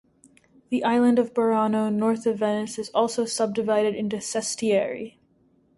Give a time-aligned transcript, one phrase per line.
[0.69, 5.17] The island of Burano north of Venice is also subdivided into "sestieri".